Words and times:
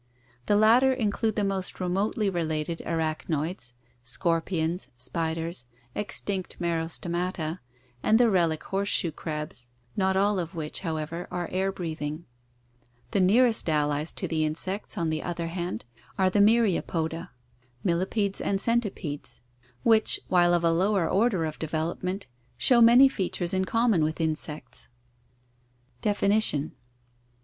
The 0.47 0.55
latter 0.55 0.91
include 0.91 1.35
the 1.35 1.43
more 1.43 1.61
remotely 1.79 2.27
related 2.27 2.81
arachnoids— 2.87 3.73
scorpions, 4.13 4.87
spiders, 4.97 5.67
extinct 5.93 6.59
Merostomata 6.59 7.59
and 8.01 8.17
the 8.19 8.31
relic 8.31 8.63
horseshoe 8.63 9.11
crabs— 9.11 9.67
not 9.95 10.17
all 10.17 10.39
of 10.39 10.55
which, 10.55 10.79
however, 10.79 11.27
are 11.29 11.47
air 11.51 11.71
breathing. 11.71 12.25
The 13.11 13.19
nearest 13.19 13.69
allies 13.69 14.11
to 14.13 14.27
the 14.27 14.43
insects, 14.43 14.97
on 14.97 15.11
the 15.11 15.21
other 15.21 15.49
hand, 15.49 15.85
are 16.17 16.31
the 16.31 16.39
Myriapoda— 16.39 17.29
millipeds 17.85 18.41
and 18.41 18.57
centi 18.57 18.89
peds, 18.89 19.39
which, 19.83 20.19
while 20.29 20.55
of 20.55 20.63
a 20.63 20.71
lower 20.71 21.07
order 21.07 21.45
of 21.45 21.59
development, 21.59 22.25
show 22.57 22.81
many 22.81 23.07
features 23.07 23.53
in 23.53 23.65
common 23.65 24.03
with 24.03 24.15
the 24.15 24.23
insects. 24.23 24.87
For 24.87 24.89
a 24.89 24.89
discussion 24.89 25.29
of 26.11 26.17
phylogeny, 26.17 26.17
see 26.17 26.35
pages 26.41 26.71
452~455 26.71 26.71
Definition. 26.71 26.71